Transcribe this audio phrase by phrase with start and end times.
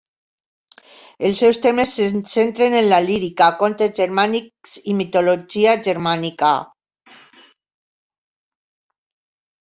[1.27, 2.05] Els seus temes se
[2.35, 6.49] centren en la lírica contes germànics i mitologia germànica.